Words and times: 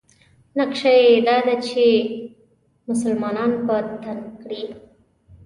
نقشه 0.59 0.91
یې 1.01 1.13
دا 1.27 1.37
ده 1.45 1.55
چې 1.67 1.83
مسلمانان 2.89 3.51
په 3.65 3.75
تنګ 4.03 4.23
کړي. 4.41 4.61